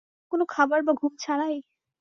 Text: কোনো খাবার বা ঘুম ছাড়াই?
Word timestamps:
কোনো 0.31 0.43
খাবার 0.49 0.79
বা 0.83 0.93
ঘুম 0.93 1.13
ছাড়াই? 1.19 1.55